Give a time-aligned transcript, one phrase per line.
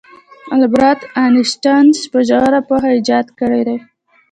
[0.55, 3.77] البرت انیشټین په ژوره پوهه ایجاد کړی دی.